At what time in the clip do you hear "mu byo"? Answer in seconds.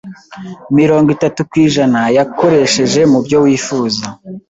3.11-3.37